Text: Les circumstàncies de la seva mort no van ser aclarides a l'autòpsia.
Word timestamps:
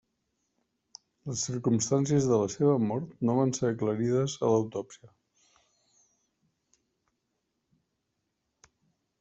Les 1.31 1.41
circumstàncies 1.49 2.29
de 2.31 2.39
la 2.43 2.47
seva 2.53 2.77
mort 2.85 3.13
no 3.29 3.35
van 3.41 3.53
ser 3.57 3.69
aclarides 3.69 4.37
a 4.47 4.49
l'autòpsia. 4.55 5.13